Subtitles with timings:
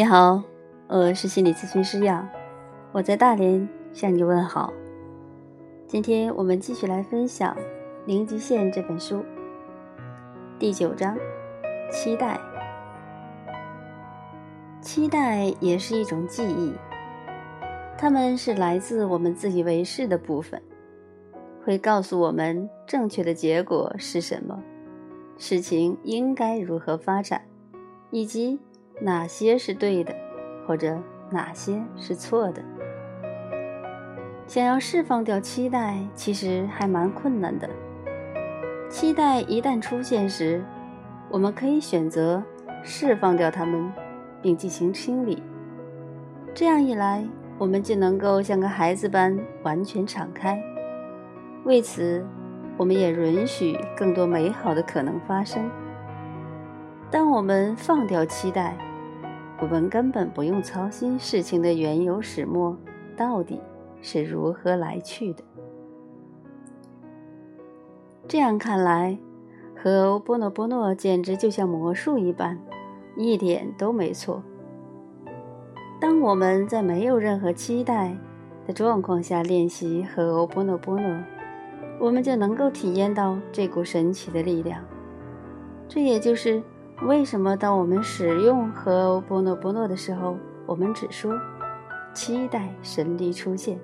[0.00, 0.42] 你好，
[0.88, 2.26] 我是心理咨询师杨，
[2.90, 4.72] 我在大连向你问好。
[5.86, 7.54] 今天我们继续来分享
[8.06, 9.22] 《零极限》这本书
[10.58, 11.18] 第九章：
[11.92, 12.40] 期待。
[14.80, 16.72] 期待也是一种记忆，
[17.98, 20.62] 它们是来自我们自以为是的部分，
[21.62, 24.62] 会告诉我们正确的结果是什么，
[25.36, 27.42] 事情应该如何发展，
[28.10, 28.58] 以及。
[29.00, 30.14] 哪些是对的，
[30.66, 30.98] 或者
[31.30, 32.62] 哪些是错的？
[34.46, 37.68] 想要释放掉期待，其实还蛮困难的。
[38.90, 40.62] 期待一旦出现时，
[41.30, 42.42] 我们可以选择
[42.82, 43.90] 释放掉它们，
[44.42, 45.42] 并进行清理。
[46.52, 47.24] 这样一来，
[47.56, 50.60] 我们就能够像个孩子般完全敞开。
[51.64, 52.26] 为此，
[52.76, 55.70] 我们也允许更多美好的可能发生。
[57.10, 58.76] 当我们放掉期待，
[59.62, 62.74] 我们根本不用操心事情的缘由始末
[63.14, 63.60] 到底
[64.00, 65.44] 是如何来去的。
[68.26, 69.18] 这样看来，
[69.76, 72.58] 和波诺波诺简直就像魔术一般，
[73.16, 74.42] 一点都没错。
[76.00, 78.16] 当我们在没有任何期待
[78.66, 81.22] 的状况下练习和欧波诺波诺，
[81.98, 84.82] 我们就能够体验到这股神奇的力量。
[85.86, 86.62] 这也就是。
[87.02, 91.32] 为什么当我们使用和波诺波诺的时候，我们只说
[92.12, 93.78] 期待神力出现？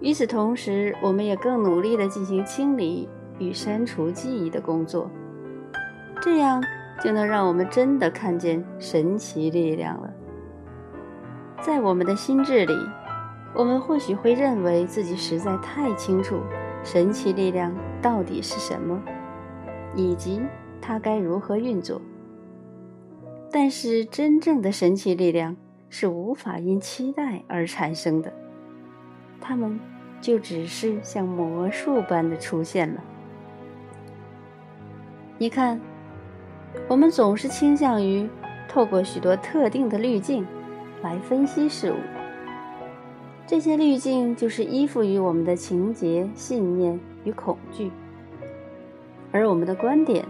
[0.00, 3.06] 与此同时，我们也更努力地进行清理
[3.38, 5.10] 与删除记忆的工作，
[6.22, 6.62] 这样
[7.02, 10.10] 就能让我们真的看见神奇力量了。
[11.60, 12.74] 在我们的心智里，
[13.54, 16.40] 我们或许会认为自己实在太清楚
[16.82, 18.98] 神奇力量到底是什么，
[19.94, 20.40] 以及。
[20.86, 22.00] 它该如何运作？
[23.50, 25.56] 但是，真正的神奇力量
[25.88, 28.32] 是无法因期待而产生的，
[29.40, 29.80] 它们
[30.20, 33.02] 就只是像魔术般的出现了。
[35.38, 35.80] 你看，
[36.86, 38.28] 我们总是倾向于
[38.68, 40.46] 透过许多特定的滤镜
[41.02, 41.96] 来分析事物，
[43.44, 47.90] 这些滤镜就是依附于我们的情节、信念与恐惧，
[49.32, 50.24] 而我们的观点。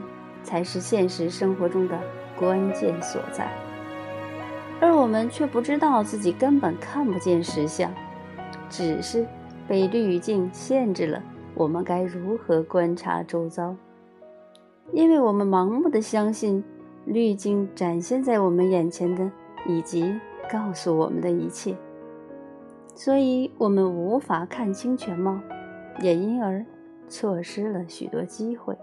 [0.46, 1.98] 才是现实生活中的
[2.38, 3.50] 关键所在，
[4.80, 7.92] 而我们却不知道自己根本看不见实相，
[8.70, 9.26] 只是
[9.66, 11.20] 被滤镜限制了。
[11.54, 13.74] 我们该如何观察周遭？
[14.92, 16.62] 因为我们盲目的相信
[17.06, 19.28] 滤镜展现在我们眼前的
[19.66, 20.14] 以及
[20.48, 21.74] 告诉我们的一切，
[22.94, 25.40] 所以我们无法看清全貌，
[26.00, 26.64] 也因而
[27.08, 28.78] 错失了许多机会。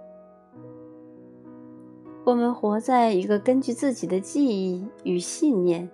[2.25, 5.89] 我们活在一个根据自己的记忆与信念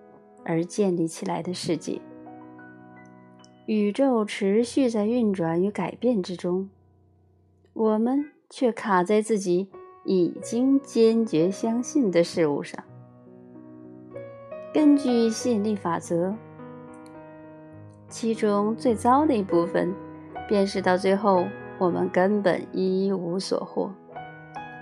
[0.46, 2.00] 而建立起来的世界，
[3.66, 6.70] 宇宙持续在运转与改变之中，
[7.74, 9.70] 我们却卡在自己
[10.06, 12.84] 已经坚决相信的事物上。
[14.72, 16.36] 根据吸引力法则，
[18.08, 19.92] 其中最糟的一部分，
[20.48, 21.48] 便是到最后
[21.80, 23.92] 我们根本一无所获。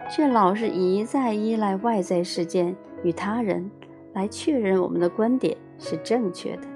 [0.10, 3.70] 却老是一再依赖外在事件与他人
[4.14, 6.68] 来确认我们的观点是正确的，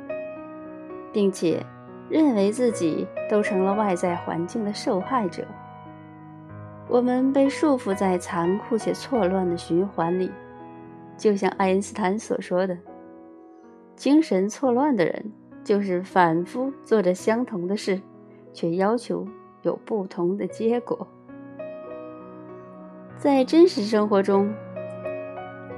[1.13, 1.65] 并且
[2.09, 5.45] 认为自己都成了外在环境的受害者。
[6.89, 10.29] 我们被束缚在残酷且错乱的循环里，
[11.17, 12.77] 就像爱因斯坦所说的
[13.95, 15.31] ：“精神错乱的人
[15.63, 18.01] 就是反复做着相同的事，
[18.51, 19.25] 却要求
[19.61, 21.07] 有不同的结果。”
[23.21, 24.51] 在真实生活中，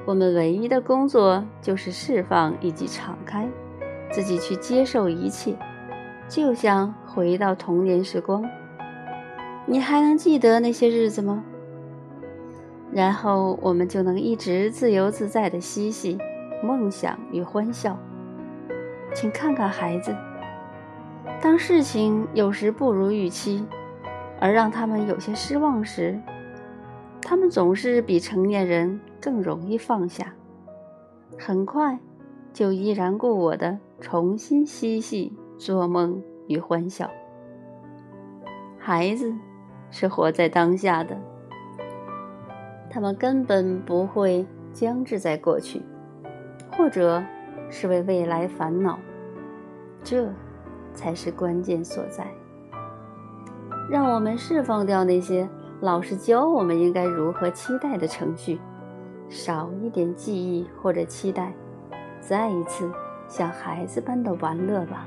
[0.05, 3.45] 我们唯一的工作就是释放以及敞开
[4.13, 5.53] 自己，去接受一切，
[6.29, 8.50] 就像回到童年时光。
[9.65, 11.44] 你还能记得那些日子吗？
[12.94, 16.18] 然后我们就能一直自由自在的嬉戏、
[16.63, 18.00] 梦想与欢笑。
[19.13, 20.15] 请看看孩子，
[21.41, 23.65] 当事情有时不如预期，
[24.39, 26.18] 而让他们有些失望时。
[27.25, 30.33] 他们总是比成年人更容易放下，
[31.39, 31.97] 很快
[32.51, 37.09] 就依然故我的重新嬉戏、做梦与欢笑。
[38.77, 39.33] 孩子
[39.89, 41.17] 是活在当下的，
[42.89, 45.81] 他们根本不会僵滞在过去，
[46.71, 47.23] 或者
[47.69, 48.99] 是为未来烦恼，
[50.03, 50.29] 这
[50.93, 52.27] 才是关键所在。
[53.89, 55.47] 让我们释放掉那些。
[55.83, 58.57] 老师教我们应该如何期待的程序，
[59.27, 61.53] 少一点记忆或者期待，
[62.21, 62.89] 再一次
[63.27, 65.06] 像孩子般的玩乐吧。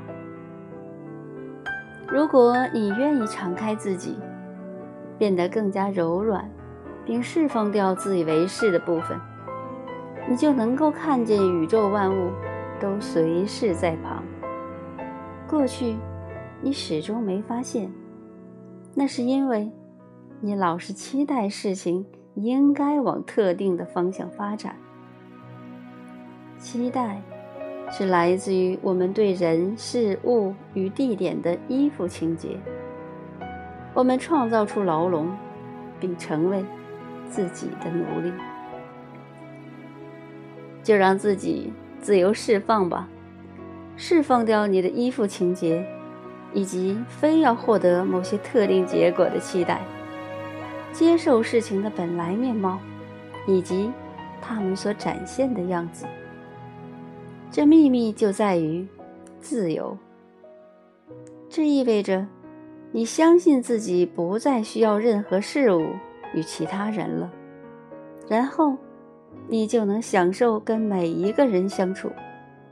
[2.06, 4.18] 如果你愿意敞开自己，
[5.16, 6.46] 变得更加柔软，
[7.06, 9.18] 并释放掉自以为是的部分，
[10.28, 12.30] 你就能够看见宇宙万物
[12.78, 14.22] 都随时在旁。
[15.48, 15.96] 过去，
[16.60, 17.90] 你始终没发现，
[18.92, 19.72] 那是因为
[20.40, 24.76] 你老是期待事情应该往特定的方向发展。
[26.58, 27.20] 期待。
[27.88, 32.58] 是来自于我们对人事物与地点的依附情节。
[33.94, 35.30] 我们创造出牢笼，
[36.00, 36.64] 并成为
[37.28, 38.32] 自己的奴隶。
[40.82, 43.08] 就让自己自由释放吧，
[43.96, 45.86] 释放掉你的依附情节，
[46.52, 49.80] 以及非要获得某些特定结果的期待。
[50.92, 52.78] 接受事情的本来面貌，
[53.46, 53.90] 以及
[54.40, 56.06] 他们所展现的样子。
[57.50, 58.86] 这秘密就在于
[59.40, 59.96] 自由。
[61.48, 62.26] 这意味着，
[62.92, 65.86] 你相信自己不再需要任何事物
[66.34, 67.32] 与其他人了，
[68.28, 68.76] 然后，
[69.48, 72.10] 你就能享受跟每一个人相处，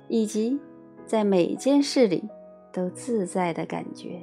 [0.09, 0.59] 以及
[1.07, 2.29] 在每件事里
[2.73, 4.21] 都自在的感觉。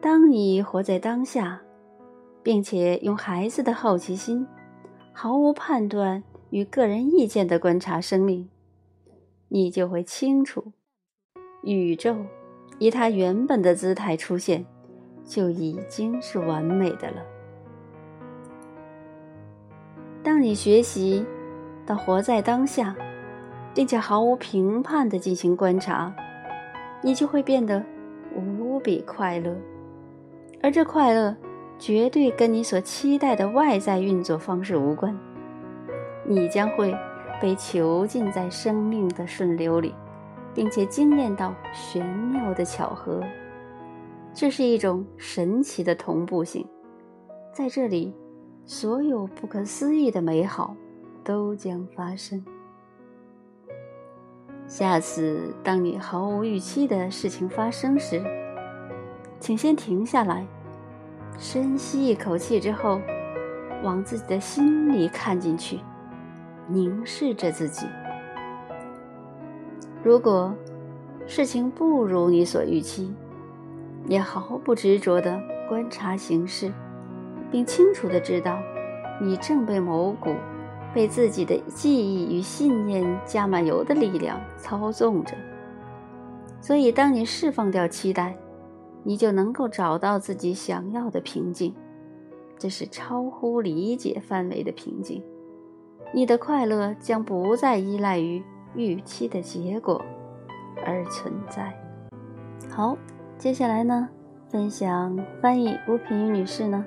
[0.00, 1.60] 当你活在当下，
[2.42, 4.46] 并且用孩子的好奇心，
[5.12, 6.22] 毫无判断。
[6.50, 8.48] 与个人意见的观察生命，
[9.48, 10.72] 你就会清楚，
[11.62, 12.16] 宇宙
[12.78, 14.64] 以它原本的姿态出现，
[15.26, 17.22] 就已经是完美的了。
[20.22, 21.22] 当你学习
[21.84, 22.96] 到活在当下，
[23.74, 26.16] 并且毫无评判的进行观察，
[27.02, 27.84] 你就会变得
[28.34, 29.54] 无比快乐，
[30.62, 31.36] 而这快乐
[31.78, 35.16] 绝对跟你所期待的外在运作方式无关。
[36.24, 36.94] 你将会
[37.40, 39.94] 被囚禁在生命的顺流里，
[40.52, 43.22] 并且惊艳到玄妙的巧合。
[44.34, 46.66] 这是一种神奇的同步性，
[47.52, 48.14] 在这里，
[48.66, 50.76] 所有不可思议的美好
[51.24, 52.44] 都将发生。
[54.66, 58.22] 下次当你毫无预期的事情发生时，
[59.40, 60.46] 请先停下来，
[61.38, 63.00] 深吸一口气之后，
[63.82, 65.80] 往自己的心里看进去。
[66.70, 67.86] 凝视着自己。
[70.04, 70.54] 如果
[71.26, 73.10] 事情不如你所预期，
[74.06, 76.70] 也毫不执着地观察形势，
[77.50, 78.58] 并清楚地知道
[79.18, 80.34] 你正被某股
[80.92, 85.34] 被自己的记忆与信念加满油的力量操纵着。
[86.60, 88.36] 所以，当你释放掉期待，
[89.08, 91.74] 你就能够找到自己想要的平静。
[92.58, 95.24] 这是超乎理解范围的平静。
[96.12, 98.42] 你的快乐将不再依赖于
[98.74, 100.04] 预期的结果
[100.84, 101.74] 而存在。
[102.68, 102.98] 好，
[103.38, 104.10] 接下来呢，
[104.50, 106.84] 分享翻译吴品瑜女士呢，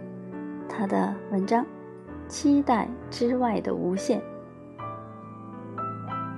[0.69, 1.63] 她的文章
[2.27, 4.19] 《期待之外的无限》。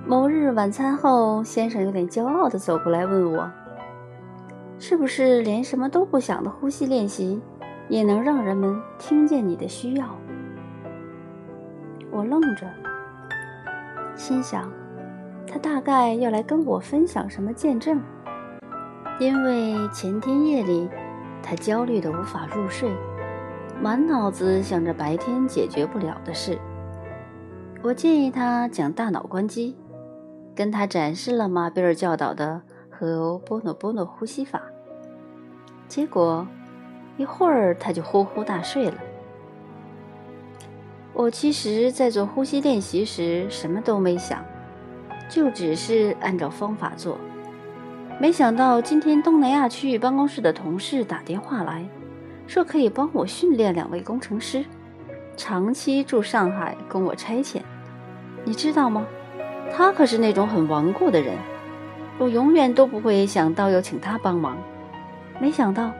[0.06, 3.50] 某日晚餐后，先生有点骄傲地走过来问我
[4.78, 7.40] ：“是不是连什么都不想的呼吸练习，
[7.88, 10.06] 也能让人们听见你的需要？”
[12.10, 12.66] 我愣着，
[14.14, 14.70] 心想，
[15.46, 18.00] 他大概要来跟我分享什么见证，
[19.18, 20.88] 因为前天夜里
[21.42, 22.90] 他焦虑的无法入睡，
[23.80, 26.58] 满脑子想着白天解决不了的事。
[27.82, 29.76] 我建议他讲大脑关机，
[30.54, 32.62] 跟他展示了马贝尔教导的
[32.98, 34.62] 和波诺波诺呼吸法，
[35.88, 36.46] 结果
[37.16, 38.94] 一会儿他就呼呼大睡了。
[41.12, 44.44] 我其实，在做呼吸练习时，什么都没想，
[45.28, 47.18] 就只是按照方法做。
[48.20, 51.84] 没想到今天东南亚区域办公室的同事打电话来
[52.46, 54.64] 说，可以帮我训练两位工程师，
[55.36, 57.60] 长期住上海供我差遣。
[58.44, 59.06] 你知道吗？
[59.72, 61.36] 他可是那种很顽固的人，
[62.18, 64.56] 我永远都不会想到要请他帮忙。
[65.40, 65.92] 没想到，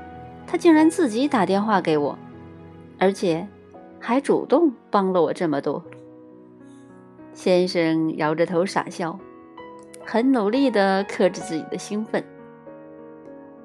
[0.47, 2.18] 他竟然自己打电话给我，
[2.99, 3.47] 而且。
[4.06, 5.83] 还主动帮了我这么多。
[7.33, 9.18] 先生摇着头傻笑，
[10.04, 12.23] 很努力地克制自己的兴奋。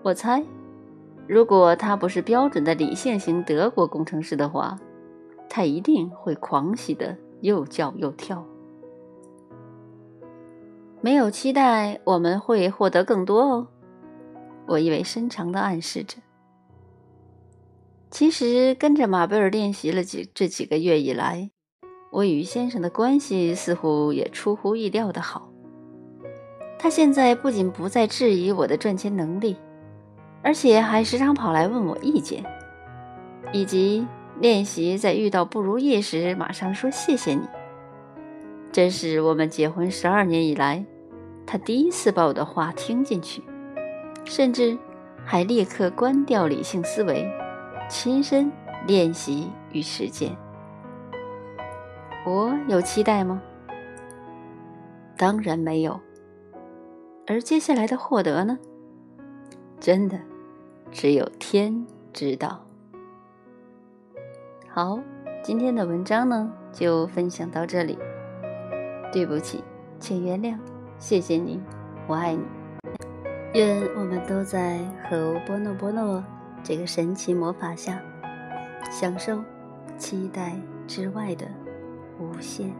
[0.01, 0.41] 我猜，
[1.27, 4.79] 如果他不是标准的理性型德国工程师的话，
[5.49, 8.41] 他一定会狂喜的又叫又跳。
[11.01, 13.67] 没有期待，我们会获得更多哦。
[14.67, 16.17] 我意味深长地暗示着。
[18.11, 21.51] 其实跟着马贝尔练习了几这几个月以来，
[22.11, 25.49] 我与先生的关系似乎也出乎意料的好。
[26.77, 29.55] 他现在不仅不再质疑我的赚钱能力，
[30.41, 32.43] 而且还时常跑来问我意见，
[33.53, 34.05] 以及
[34.39, 37.41] 练习在遇到不如意时马上说谢谢你。
[38.71, 40.85] 这是我们结婚十二年以来，
[41.45, 43.43] 他第一次把我的话听进去，
[44.25, 44.77] 甚至
[45.25, 47.27] 还立刻关掉理性思维，
[47.89, 48.51] 亲身
[48.85, 50.37] 练习与实践。
[52.25, 53.41] 我有期待吗？
[55.17, 55.99] 当然没有。
[57.25, 58.57] 而接下来的获得呢？
[59.79, 60.19] 真的，
[60.91, 62.63] 只有天知道。
[64.67, 64.99] 好，
[65.43, 67.97] 今天的文章呢，就分享到这里。
[69.11, 69.63] 对不起，
[69.99, 70.57] 请原谅，
[70.97, 71.59] 谢谢你，
[72.07, 72.43] 我爱你。
[73.53, 76.23] 愿我们都在和波诺波诺
[76.63, 77.99] 这个神奇魔法下，
[78.91, 79.43] 享受
[79.97, 80.55] 期待
[80.87, 81.47] 之外的
[82.19, 82.71] 无限。